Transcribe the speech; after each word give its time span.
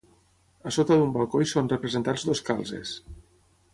A 0.69 0.71
sota 0.77 0.95
d'un 1.01 1.11
balcó 1.17 1.41
hi 1.43 1.49
són 1.51 1.71
representats 1.73 2.25
dos 2.31 2.43
calzes. 2.49 2.95